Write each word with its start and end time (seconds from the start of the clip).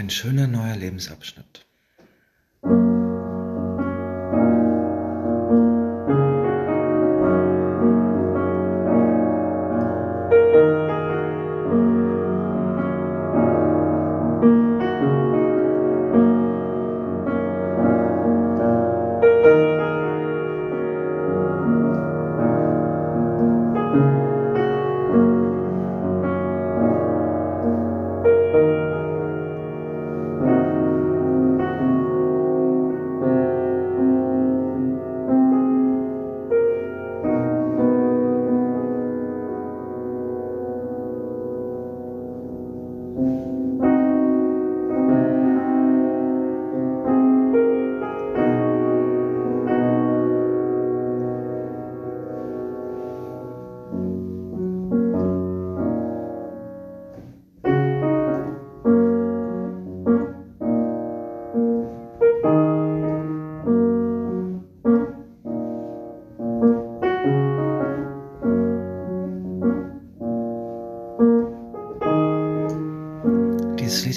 Ein 0.00 0.08
schöner 0.08 0.46
neuer 0.46 0.76
Lebensabschnitt. 0.76 1.66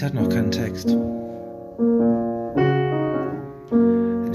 Hat 0.03 0.13
noch 0.13 0.27
keinen 0.27 0.51
Text. 0.51 0.89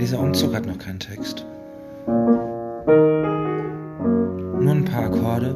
Dieser 0.01 0.19
Umzug 0.21 0.55
hat 0.55 0.65
noch 0.67 0.79
keinen 0.79 0.99
Text. 0.99 1.45
Nur 4.61 4.75
ein 4.75 4.85
paar 4.85 5.05
Akkorde 5.05 5.55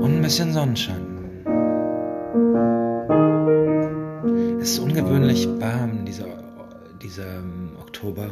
und 0.00 0.16
ein 0.16 0.22
bisschen 0.22 0.52
Sonnenschein. 0.52 1.06
Es 4.60 4.72
ist 4.72 4.78
ungewöhnlich 4.80 5.48
warm, 5.60 6.04
dieser, 6.04 6.26
dieser 7.02 7.38
ähm, 7.38 7.76
Oktober. 7.80 8.28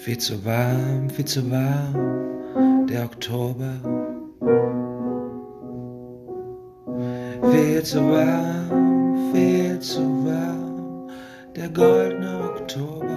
Viel 0.00 0.18
zu 0.18 0.44
warm, 0.44 1.10
viel 1.10 1.24
zu 1.26 1.50
warm, 1.50 2.86
der 2.88 3.04
Oktober. 3.04 4.07
Warm, 4.40 5.42
viel 9.32 9.80
zu 9.80 10.00
warm, 10.00 11.08
der 11.56 11.68
goldene 11.70 12.38
Oktober. 12.54 13.08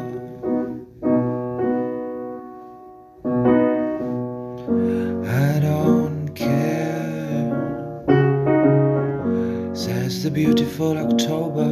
I 5.24 5.60
don't 5.60 6.34
care, 6.34 7.52
says 9.74 10.24
the 10.24 10.32
beautiful 10.32 10.98
October. 10.98 11.70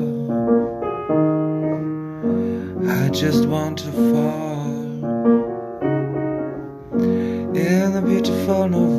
I 2.87 3.09
just 3.09 3.47
want 3.47 3.79
to 3.79 3.91
fall 3.91 4.69
in 7.55 7.93
the 7.93 8.01
beautiful 8.05 8.67
November. 8.69 8.98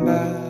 December. 0.00 0.40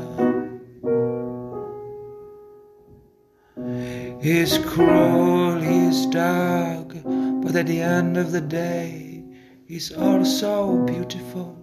He's 4.23 4.59
cruel, 4.59 5.61
he's 5.61 6.07
dark, 6.07 6.89
but 7.43 7.57
at 7.57 7.67
the 7.67 7.81
end 7.81 8.17
of 8.17 8.33
the 8.33 8.41
day, 8.41 9.25
he's 9.67 9.93
also 9.93 10.85
beautiful. 10.85 11.57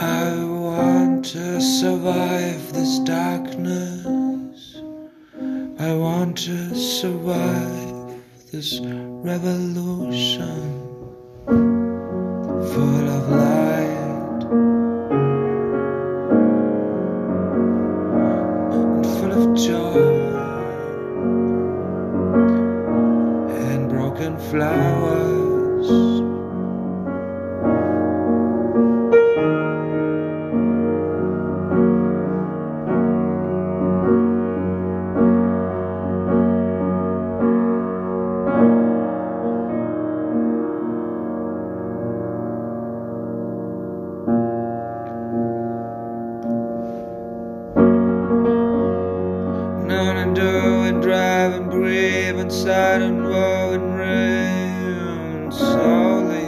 I 0.00 0.44
want 0.44 1.24
to 1.26 1.60
survive 1.60 2.72
this 2.72 2.98
darkness. 3.00 4.80
I 5.78 5.94
want 5.94 6.36
to 6.38 6.74
survive 6.74 8.20
this 8.50 8.80
revolution 8.82 10.78
full 11.46 13.08
of 13.08 13.30
light 13.30 13.67
of 19.38 19.54
joy 19.54 20.02
and 23.70 23.88
broken 23.88 24.36
flowers. 24.50 26.17
Breathe 51.88 52.38
inside 52.38 53.00
and 53.00 53.24
woe 53.24 53.72
and 53.72 53.98
rain 53.98 55.50
slowly. 55.50 56.44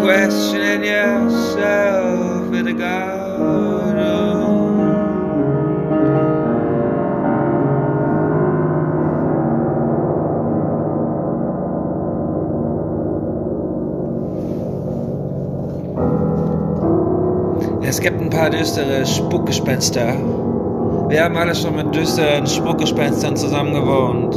questioning 0.00 0.84
yourself 0.84 2.54
in 2.54 2.64
the 2.64 2.72
garden. 2.72 3.18
Es 17.98 18.04
gibt 18.04 18.20
ein 18.20 18.31
paar 18.31 18.48
düstere 18.48 19.04
Spukgespenster. 19.04 20.14
Wir 21.08 21.25
haben 21.25 21.37
alle 21.37 21.52
schon 21.52 21.75
mit 21.75 21.93
düsteren 21.93 22.46
Spukgespenstern 22.46 23.37
zusammen 23.37 23.75
gewohnt. 23.75 24.37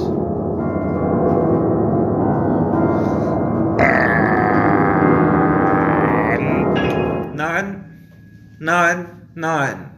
Nein, 7.36 7.86
nein, 8.58 9.06
nein. 9.36 9.91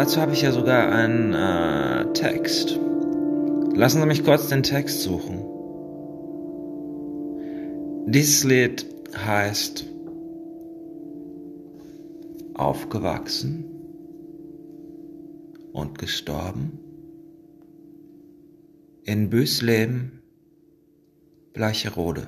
Dazu 0.00 0.18
habe 0.18 0.32
ich 0.32 0.40
ja 0.40 0.50
sogar 0.50 0.90
einen 0.90 1.34
äh, 1.34 2.10
Text. 2.14 2.78
Lassen 3.74 4.00
Sie 4.00 4.06
mich 4.06 4.24
kurz 4.24 4.48
den 4.48 4.62
Text 4.62 5.02
suchen. 5.02 5.44
Dieses 8.06 8.42
Lied 8.44 8.86
heißt 9.14 9.84
aufgewachsen 12.54 13.66
und 15.74 15.98
gestorben 15.98 16.78
in 19.04 19.28
Büsleben, 19.28 20.22
Bleicherode. 21.52 22.26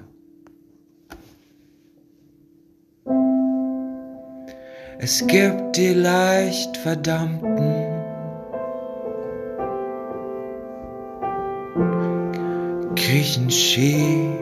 Es 4.99 5.27
gibt 5.27 5.77
die 5.77 5.95
leicht 5.95 6.77
verdammten, 6.77 7.75
kriechen 12.95 13.51
schief 13.51 14.39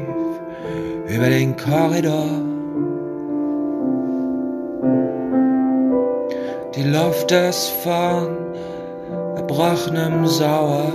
über 1.09 1.29
den 1.29 1.57
Korridor. 1.57 2.29
Die 6.75 6.85
Luft 6.85 7.33
ist 7.33 7.69
von 7.83 8.37
erbrochenem 9.37 10.27
Sauer. 10.27 10.93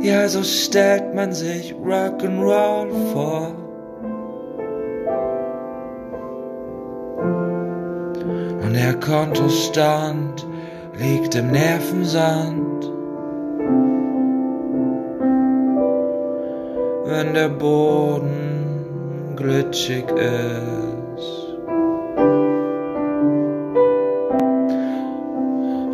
Ja, 0.00 0.28
so 0.28 0.42
stellt 0.42 1.14
man 1.14 1.32
sich 1.32 1.74
Rock'n'Roll 1.74 3.12
vor. 3.12 3.61
Der 8.82 8.94
Kontostand 8.94 10.44
liegt 10.98 11.36
im 11.36 11.52
Nervensand. 11.52 12.90
Wenn 17.04 17.34
der 17.34 17.48
Boden 17.48 19.34
glitschig 19.36 20.06
ist. 20.10 21.32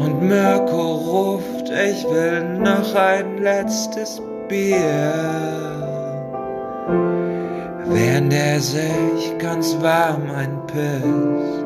Und 0.04 0.22
Mirko 0.22 0.94
ruft, 1.12 1.68
ich 1.68 2.04
will 2.04 2.58
noch 2.58 2.94
ein 2.94 3.42
letztes 3.42 4.22
Bier. 4.48 5.12
Während 7.84 8.32
er 8.32 8.60
sich 8.60 9.38
ganz 9.38 9.76
warm 9.82 10.30
einpisst. 10.30 11.57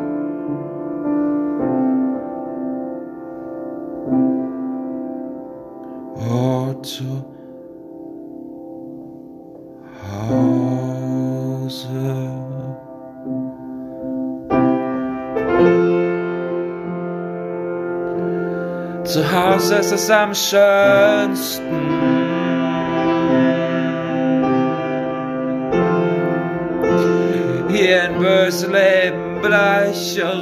Zu 19.12 19.30
Hause 19.30 19.74
ist 19.74 19.92
es 19.92 20.08
am 20.08 20.34
schönsten. 20.34 21.62
Hier 27.68 28.04
in 28.04 28.18
Bösleben, 28.18 29.42
Bleicherode. 29.42 30.32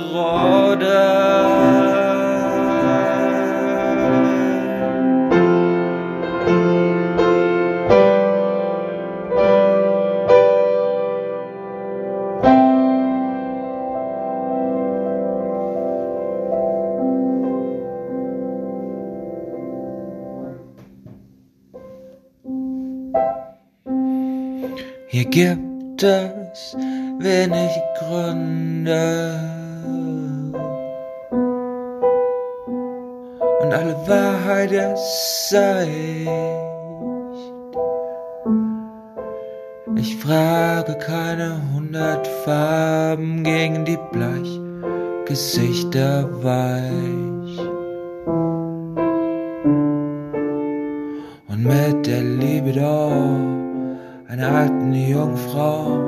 Hier 25.13 25.25
gibt 25.25 26.05
es 26.05 26.77
wenig 27.19 27.73
Gründe 27.99 29.41
und 33.61 33.73
alle 33.73 33.97
Wahrheit 34.07 34.71
seicht. 35.49 36.29
Ich 39.97 40.17
frage 40.19 40.97
keine 40.99 41.61
hundert 41.75 42.25
Farben 42.45 43.43
gegen 43.43 43.85
die 43.85 43.99
Bleichgesichter 44.13 46.29
weich. 46.45 47.59
Und 51.49 51.65
mit 51.65 52.07
der 52.07 52.23
Libido 52.23 53.50
einer 54.31 54.53
alten 54.53 54.93
Jungfrau. 54.93 55.99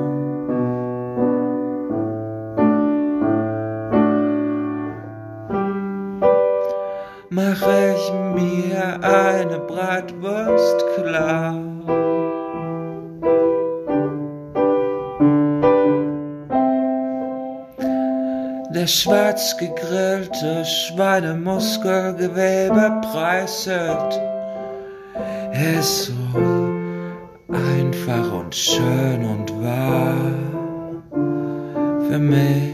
Mache 7.29 7.95
ich 7.95 8.13
mir 8.35 8.99
eine 9.03 9.59
Bratwurst 9.67 10.85
klar. 10.95 11.55
Der 18.73 18.87
schwarz 18.87 19.57
gegrillte 19.57 20.65
Schweinemuskelgewebe 20.65 23.01
preiselt 23.11 24.21
ist 25.51 26.05
so 26.05 26.72
einfach 27.93 28.33
und 28.33 28.55
schön 28.55 29.23
und 29.23 29.51
wahr 29.63 30.15
für 32.09 32.19
mich. 32.19 32.73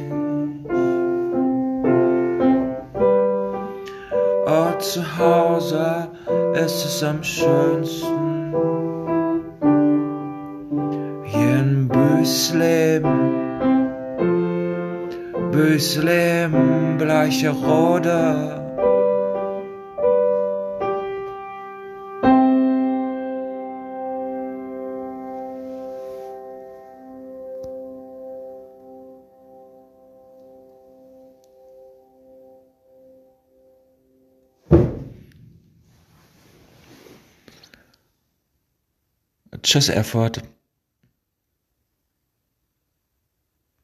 Oh, 4.45 4.79
zu 4.79 5.01
Hause 5.17 6.07
ist 6.53 6.85
es 6.85 7.03
am 7.03 7.21
schönsten. 7.23 8.53
Hier 11.25 11.59
in 11.59 11.87
Büsleben, 11.89 13.19
Büsleben, 15.51 16.97
Bleicherode. 16.97 18.58
Tschüss, 39.61 39.89
Erfurt. 39.89 40.41